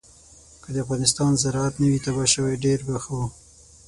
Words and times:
که 0.61 0.69
د 0.73 0.75
افغانستان 0.83 1.31
زراعت 1.43 1.73
نه 1.81 1.87
وی 1.91 1.99
تباه 2.05 2.27
شوی 2.33 2.61
ډېر 2.65 2.79
به 2.87 2.95
ښه 3.03 3.11
وو. 3.17 3.25